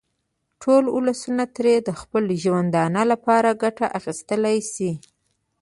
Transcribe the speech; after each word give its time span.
ټول 0.61 0.83
ولسونه 0.97 1.43
ترې 1.55 1.75
د 1.87 1.89
خپل 2.01 2.23
ژوندانه 2.43 3.01
لپاره 3.11 3.59
ګټه 3.63 3.85
اخیستلای 3.99 4.57
شي. 4.73 4.91